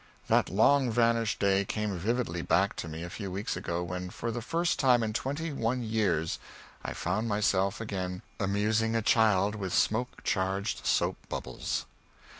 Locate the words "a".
3.03-3.09, 8.95-9.03